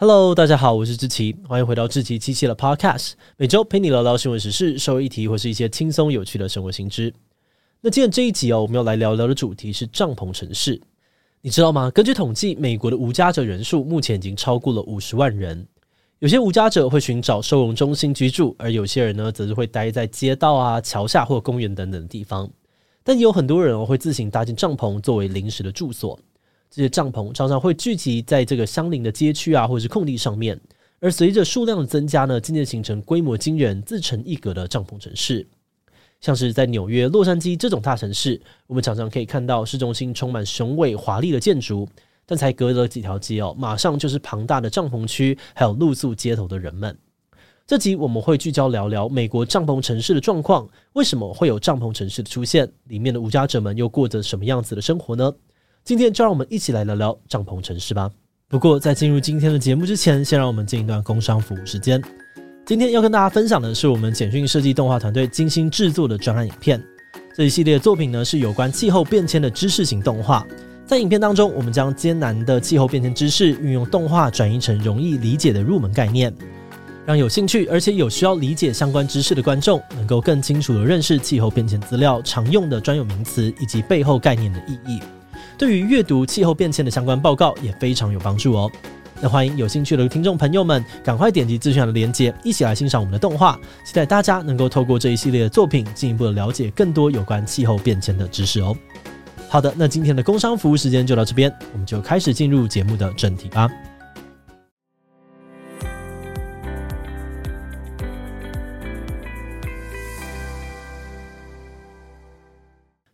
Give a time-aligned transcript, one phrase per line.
[0.00, 7.12] Hello，大家好，我是志奇，欢迎回到志奇七七的 Podcast，每周陪你聊聊新闻时事、社会议题或是一些轻松有趣的生活新知。
[7.82, 10.80] 那今天这一集哦，我们要来聊聊的主题是帐篷城市。
[11.42, 11.90] 你知道吗？
[11.90, 15.68] 根据统计，美国的无家者人数目前已经超过了五十万人。
[16.20, 22.50] 有些无家者会寻找收容中心居住，而有些人呢，则是会待在街道啊、桥下或公园等等的地方。
[23.04, 26.18] 但也有很多人哦，会自行搭建帐篷作为临时的住所。
[26.70, 30.58] 这些帐篷常常会聚集在这个相邻的街区啊，或者是空地上面。
[31.00, 35.46] 而随着数量的增加呢，渐渐形成规模惊人、自成一格的帐篷城市。
[36.20, 41.88] 像是在纽约、洛杉矶这种大城市，我们常常可以看到市中心充满雄伟华丽的建筑。
[42.26, 46.96] 但才隔了几条街哦，马上就是庞大的帐篷区，还有露宿街头的人们。
[47.66, 52.70] 这集我们会聚焦聊聊美国帐篷城市的状况，为什么会有帐篷城市的出现？
[52.84, 55.32] 里面的无家者们又过着什么样子的生活呢？
[55.84, 58.10] 今天就让我们一起来聊聊帐篷城市吧。
[58.48, 62.02] 不过在进入今天的节目之前，先让我们进一段工商服务时间。
[62.66, 66.80] 今天要跟大家分享的是我们简讯设计动画团队精心制作的专案影片。
[67.34, 70.46] 这一系列作品呢，是有关气候变迁的知识型动画。
[70.84, 76.32] 在影片当中，我们将艰难的气候变迁知识运用动画转移成容易理解的入门概念，
[77.06, 85.00] 让有兴趣而且有需要理解相关知识的观众能够更清楚地认识气候变迁资料常用的专有名词以及背后概念的意义。
[85.60, 88.72] 对于阅读气候变迁的相关报告也非常有帮助哦。
[89.20, 93.60] 那欢迎有兴趣的听众朋友们赶快点击资讯栏的链接，一起来欣赏我们的动画。
[93.84, 98.74] 期待大家能够透过这一系列的作品，进一步的了解更多有关气候变迁的知识哦。
[99.50, 103.68] 好的，那今天的工商服务时间就到这边，我们就开始进入节目的正题吧。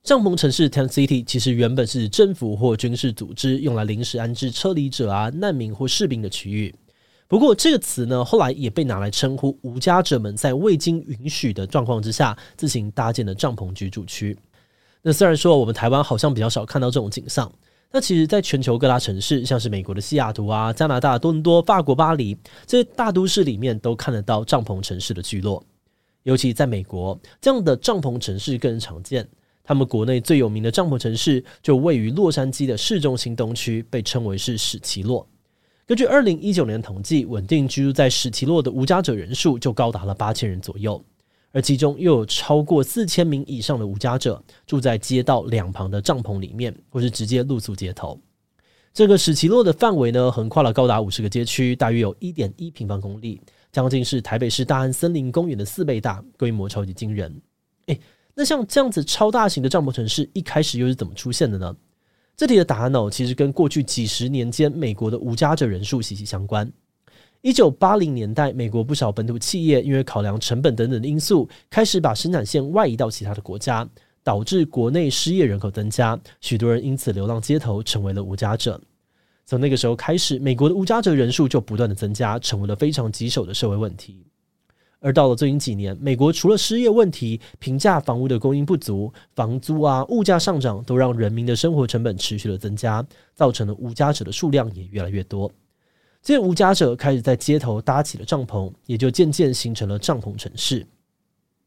[0.07, 6.73] 帐篷城市 （Tent City） 其实原本是政府或军事组织用来临时安置撤离者啊、难民或士兵的区域。
[7.27, 14.39] 不过，这个词呢，后来也被拿来称呼无家者们在未经允许的状况之下自行搭建的帐篷居住区。
[15.03, 17.53] 那虽然说我们台湾好像比较少看到这种景象，
[17.91, 25.61] 那其实在全球各大城市，像是美国的西雅图啊、加拿大多伦多、法国巴黎这些大都市里面，都看得到帐篷城市的聚落。
[26.23, 29.29] 尤其在美国，这样的帐篷城市更常见。
[29.67, 35.29] 他们国内最有名的帐篷城市就位于洛杉矶的市中心东区，被称为是史奇洛。
[35.85, 41.05] 根据二零一九年统计，稳定居住在史奇洛的无家者人数就高达了八千人左右。
[41.53, 48.21] 而其中又有超过四千名以上的无家者住在街道两旁的帐篷里面，或是直接露宿街头。
[48.93, 53.41] 这个史奇洛的范围呢，横跨了高达五十个街区，大约有一点一平方公里，
[53.73, 57.41] 将近是台北市大安森林公园的四倍大，规模超级惊人。
[57.87, 57.99] 诶，
[58.39, 61.75] 那像这样子超大型的帐篷城市，一开始又是怎么出现的呢？
[62.37, 66.71] 这里的答案呢，其实跟过去几十年间美国的无家者人数息息相关。
[67.41, 73.89] 一九八零年代，美国不少本土企业因为考量成本等等的因素，开始把生产线外移到其他的国家，
[74.23, 78.79] 导致国内失业人口增加，许多人因此流浪街头，成为了无家者。
[79.47, 84.26] 从那个时候开始，美国的无家者人数就不断的增加，成为了非常棘手的社会问题。
[85.01, 95.51] 而到了最近几年，美国除了失业问题，平价房屋的供应不足，房租啊、物价上涨，都让人民的生活成本持续的增加，造成了无家者的数量也越来越多。
[96.23, 100.85] 这些无家者开始在街头搭起了帐篷，也就渐渐形成了帐篷城市。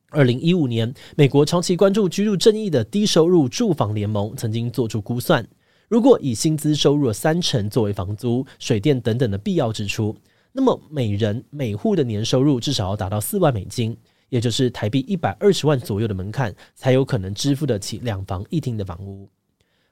[0.10, 5.48] 二零一五年，美国长期关注居住正义的低收入住房联盟曾经做出估算，
[5.88, 10.16] 如果以薪资收入的三成作为房租、水电等等的必要支出，
[10.60, 13.96] 那么每人每户的年收入至少要达到四万美金，
[14.28, 19.30] 也就是台币一百二十万左右的门槛，才有可能支付得起两房一厅的房屋。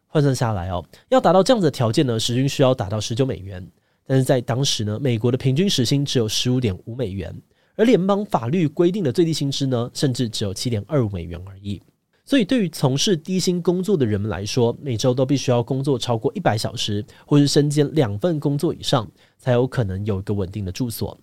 [0.08, 3.66] 换算下来哦，要达到这样子的条件呢，时均需要达到十九美元。
[4.06, 7.34] 但是在当时呢，美国的平均时薪只有十五点五美元，
[7.78, 11.82] 而联邦法律规定的最低薪资呢，甚至只有七点二五美元而已。
[12.30, 21.18] 所以，对于从事低薪工作的人们来说，每周都必须要工作超过一百小时，或是身兼两份工作以上，才有可能有一个稳定的住所。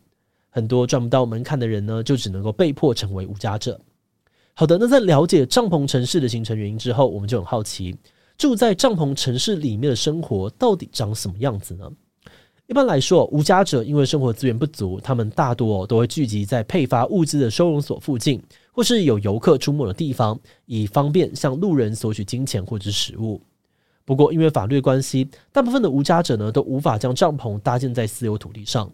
[0.48, 3.78] 很多赚不到门槛的人呢，就只能够被迫成为无家者。
[4.54, 7.94] 好的，那在了解帐篷城市的形成原因之后，我们就很好奇，
[8.38, 11.86] 住在帐篷城市里面的生活到底长什么样子呢？
[12.66, 18.42] 一般来说，无家者因为生活资源不足，他们大多都会聚集在配发物资的收容所附近，
[18.74, 23.40] 或是有游客出没的地方，以方便向路人索取金钱或者食物。
[24.04, 28.90] 不过，因为法律关系，大部分的无家者呢都无法将帐篷搭建在私有土地上，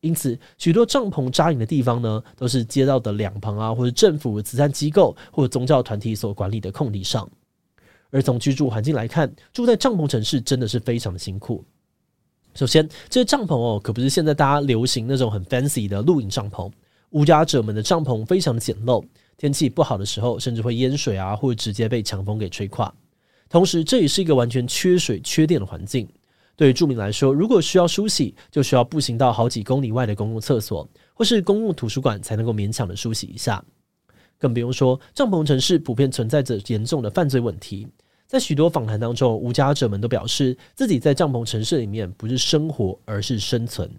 [0.00, 7.28] 因此许多帐篷扎营的地方呢都是街道的两旁啊，或者政府、慈善机构或者宗教团体所管理的空地上。
[8.10, 11.64] 而从居住环境来看，住在帐篷城市真的是非常的辛苦。
[12.54, 16.70] 首先，这些帐篷哦，可不是现在大家流行那种很 fancy 的露营帐篷。
[17.10, 19.04] 无家者们的帐篷非常的简陋，
[19.36, 22.92] 天气不好的时候，甚至会淹水啊，或者直接被强风给吹垮。
[23.48, 26.08] 同时，这也是一个完全缺水、缺电的环境。
[26.56, 33.64] 对于住民来说，如果需要梳洗，就需要步行到好几公里外的公共厕所，或是公共图书馆，才能够勉强的梳洗一下。
[34.38, 37.88] 更不用说，帐篷城市普遍存在着严重的犯罪问题。
[38.26, 43.90] 在许多访谈当中，无家者们都表示自己在帐篷城市里面不是生活，而是生存。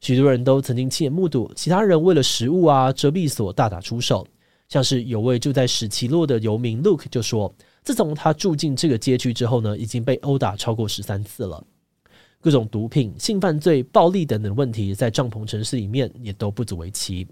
[0.00, 4.26] 许多人都曾经亲眼目睹其他人为了食物啊、遮蔽所大打出手。
[4.68, 11.62] 像是有位住在史奇洛的游民 Luke 就说，自从他住进这个街区之后呢，已经被殴打超过十三次了。
[12.40, 17.26] 各种毒品、性犯罪、暴力等等问题，在帐篷城市里面也都不足为奇。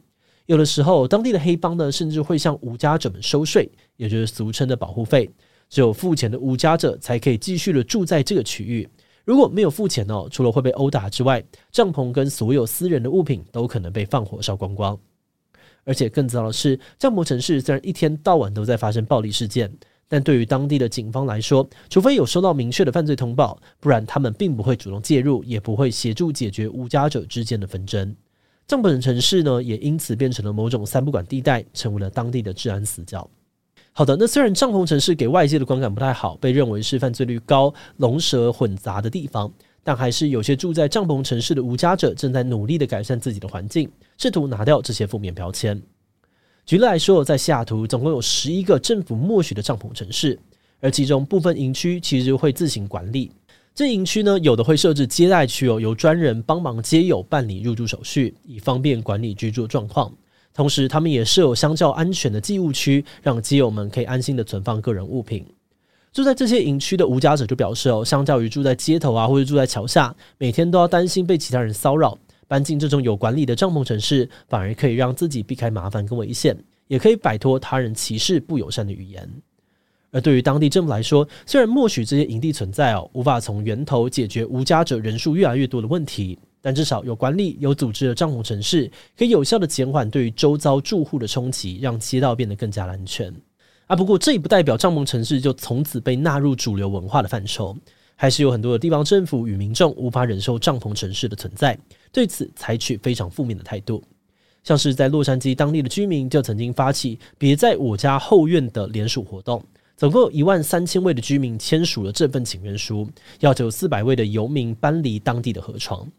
[0.46, 5.30] 有的时候，当地的黑帮呢，甚至会向无家者们收税，也就是俗称的保护费。
[5.70, 8.88] 只有付钱的无家者才可以继续的住在这个区域。
[9.24, 11.42] 如果没有付钱哦，除了会被殴打之外，
[11.72, 14.98] 帐篷跟所有私人的物品都可能被放火烧光光。
[15.84, 19.72] 而且更糟的是，帐篷城市虽然一天到晚都在发生暴力事件，
[20.08, 28.14] 但对于当地的警方来说，除非有收到明确的犯罪通报，不然他们并不会主动介入，也不会协助解决无家者之间的纷争。
[28.66, 33.28] 帐篷城市呢，也因此变成了某种三不管地带，成为了当地的治安死角。
[33.92, 39.52] 好的，那虽然帐篷城市给外界的观感不太好，被认为是犯罪率高、龙蛇混杂的地方，
[39.84, 43.88] 但还是有些住在帐篷城市的无家者正在努力的改善自己的环境，
[44.18, 45.80] 试图拿掉这些负面标签。
[46.66, 50.38] 举例来说，在西雅图总共有十一个政府默许的帐篷城市，
[50.80, 53.30] 而其中部分营区其实会自行管理。
[53.74, 60.10] 这营区呢，有的会设置接待区哦，由专人帮忙接友办理入住手续，以方便管理居住状况。
[60.54, 65.44] 同时，他们也设有相较安全的寄物区，让街友们可以安心的存放个人物品。
[66.14, 72.16] 住在这些营区的无家者就表示哦，相较于住在街头啊，或者住在桥下，每天都要担心被其他人骚扰，
[72.46, 76.56] 搬进这种有管理的帐篷城市，反而可以让自己避开麻烦跟危险，
[76.86, 79.28] 也可以摆脱他人歧视不友善的语言。
[80.12, 86.38] 而对于当地政府来说，虽然默许这些营地存在哦，无法从源头解决无家者人数越来越多的问题。
[86.62, 88.88] 但至少有管理、有组织的帐篷城市，
[89.18, 93.34] 可以有效的减缓对于周遭住户的冲击，让街道变得更加安全。
[93.86, 97.76] 啊，不过这也不代表帐篷城市就从此被纳入主流文化的范畴，
[98.16, 101.78] 还是有很多的地方政府与民众无法忍受帐篷城市的存在，
[102.10, 104.02] 对此采取非常负面的态度。
[104.62, 109.62] 像是在洛杉矶当地的居民就曾经发起“别在我家后院”的联署活动，
[109.98, 113.06] 总共一万三千位的居民签署了这份请愿书，
[113.40, 116.10] 要求四百位的游民搬离当地的河床。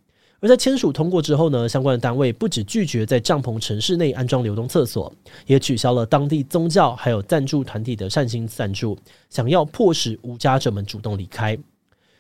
[0.46, 5.12] 而在签署通过之后呢，相关的单位不只拒绝在帐篷城市内安装流动厕所，
[5.48, 8.96] 也取消了当地宗教还有赞助团体的善心赞助，
[9.28, 11.58] 想要迫使无家者们主动离开。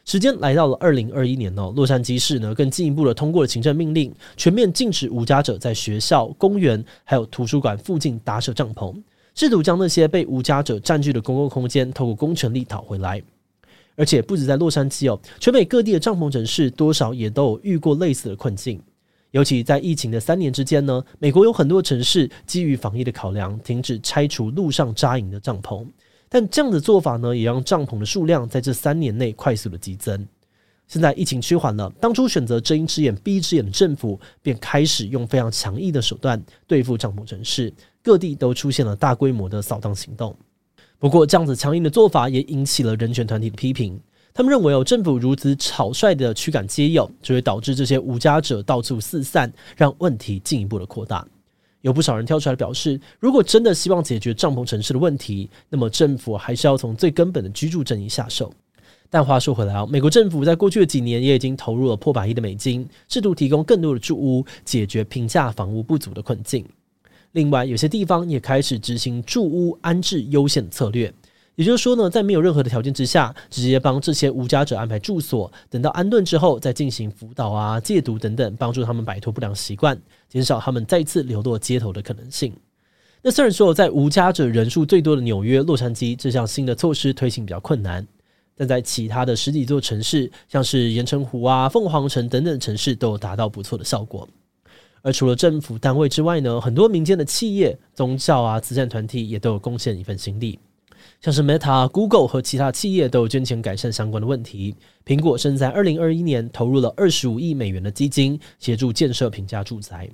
[0.06, 8.92] 时间来到了二零二一年哦，洛杉矶市呢更进一步的通过了行政命令，全面禁止无家者在学校、公园还有图书馆附近搭设帐篷，
[9.36, 13.22] 试图将那些被无家者占据的公共空间透过公权力讨回来。
[13.96, 18.82] 而且不止在洛杉矶哦，全美各地的帐篷城市多少也都有遇过类似的困境。
[19.32, 25.86] 尤其在疫情的三年之间呢，美国有很多城市基于防疫的考量，停止拆除路上扎营的帐篷。
[26.30, 30.26] 但这样的做法呢，也让帐篷的数量在这三年内快速的激增。
[30.88, 37.74] 现在疫情趋缓了，当初选择睁一只眼闭一只眼的政府，便开始用非常强硬的手段对付帐篷城市，
[38.04, 40.36] 各地都出现了大规模的扫荡行动。
[41.06, 43.96] 不过，这样子强硬的做法也引起了人权团体的批评。
[44.34, 51.24] 他们认为，哦，政府如此草率的驱赶街友，就会导致这些无家者到处四散，让问题进一步的扩大。
[51.82, 58.52] 有不少人跳出来表示，如果真的希望解决帐篷城市的问题，那么政府还是要从最根本的居住正义下手。
[59.08, 66.66] 但话说回来啊，美国政府在过去的几年也已经投入了破百亿的美金，试图提供更多的住屋，解决平价房屋不足的困境。
[67.36, 71.14] 另外，有些地方也开始执行住屋安置优先策略，
[71.56, 82.54] 也就是说呢，在没有任何的条件之下，直接帮这些无家者安排住所，等到安顿之后，再进行辅导啊、戒毒等等，帮助他们摆脱不良习惯，减少他们再次流落街头的可能性。
[83.22, 88.08] 那虽然说在无家者人数最多的纽约、洛杉矶，这项新的措施推行比较困难，
[88.56, 94.26] 但在其他的十几座城市，像是盐城湖啊、凤凰城等等城市，都有达到不错的效果。
[95.06, 100.58] 而除了政府单位之外呢，很多民间的企业、宗教啊、慈善团体也都有贡献一份心力。
[101.22, 104.76] 像是 Meta、Google 和其他企业都有捐钱改善相关的问题。
[105.06, 110.10] 苹果甚至在二零二一年投入了二十五亿美元的基金，协助建设平价住宅。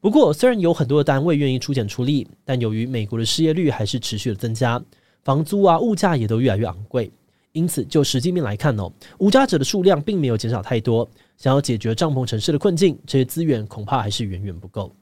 [0.00, 4.82] 不过，虽然有很多的单位愿意出钱出力，但由于美国的失业率还是持续的增加，
[5.22, 7.12] 房租啊、物价也都越来越昂贵。
[7.56, 11.08] 因此，就实际面来看哦，无家者的数量并没有减少太多。
[11.38, 14.94] 想要解决帐篷城市的困境，这些资源恐怕还是远远不够。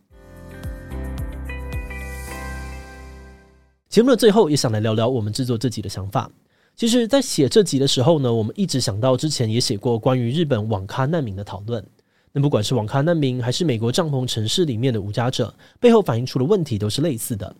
[3.89, 6.31] 节目的最后，也想来聊聊我们制作这集的想法。
[6.77, 11.85] 其实，在写这集的时候呢，我们一直想到之前也写过关于日本网咖难民的讨论。
[12.33, 17.55] 那不管是网咖难民，还是美国帐篷城市里面的无家者，背后反映出的问题都是类似的。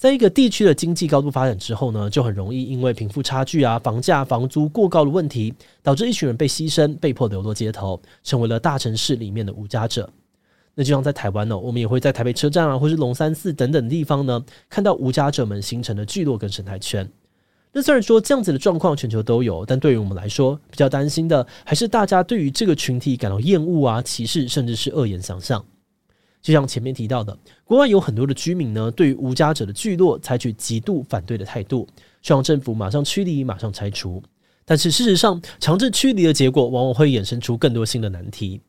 [0.00, 5.52] 在一个地区的经济高度发展之后呢，就很容易因为贫富差距啊、房价、房租过高的问题，
[5.82, 10.08] 导致一群人被牺牲，被迫流落街头，成为了大城市里面的无家者。
[10.74, 17.06] 那就像在台湾呢，我们也会在台北车站啊，或是龙山寺等等地方呢，看到无家者们形成的聚落跟生态圈。
[17.70, 25.62] 那虽然说这样子的状况全球都有，但对于我们来说，比较担心的还是大家对于这个群体感到厌恶啊、歧视，甚至是恶言相向。
[26.42, 31.86] 就像前面提到的，国外有很多的居民呢，对于无家者的聚落采取极度反对的态度，
[32.22, 34.22] 希望政府马上驱离、马上拆除。
[34.64, 38.60] 但是事实上，强制驱离的结果往往会衍生出更多新的难题。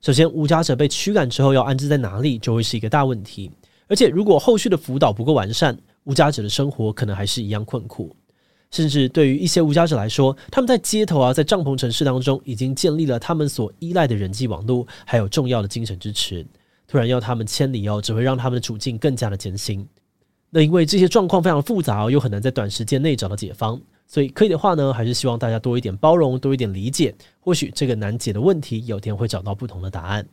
[0.00, 3.50] 首先，无家者被驱赶之后要安置在哪里，就会是一个大问题。
[3.86, 8.14] 而且，如果后续的辅导不够完善，无家者的生活可能还是一样困苦。
[8.70, 16.44] 甚至对于一些无家者来说，他们在街头啊，在帐篷城市当中，已经建立了他们所依赖的人际网络，还有重要的精神支持。
[16.86, 19.86] 突然要他们迁离哦，只会让他们的处境更加的艰辛。
[20.50, 23.80] 那因为这些状况非常复杂哦，又很难在短时间内找到解方。
[24.06, 27.14] 所以可以的话呢，还是希望大家多一点包容，多一点理解。
[27.40, 30.24] 或许这个难解的问题，有天会找到不同的答案。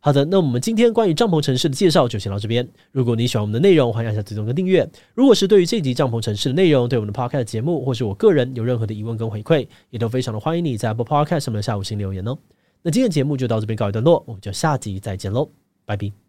[0.00, 2.68] 好的，那我们今天关于帐篷城市的介绍就先到这边。
[2.90, 4.86] 如果你喜欢我们的内容，欢迎按下追踪跟订阅。
[5.14, 12.36] 如果是对于这集帐篷城市的内容，对我们的 Podcast 节目，或是我个人有任何的疑问跟回馈，也都非常的欢迎你在 Apple Podcast 上面的下午星留言哦。
[12.82, 15.48] 那今天的节目就到这边告一段落，我们就下集再见喽，
[15.86, 16.21] Bye bye.